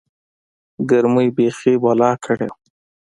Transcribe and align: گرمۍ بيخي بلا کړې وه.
گرمۍ 0.89 1.27
بيخي 1.35 1.73
بلا 1.83 2.11
کړې 2.23 2.47
وه. 2.51 2.57